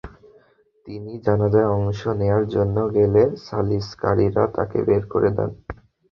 [0.87, 5.49] তিনি জানাজায় অংশ নেওয়ার জন্য গেলে সালিসকারীরা তাঁকে বের করে দেন।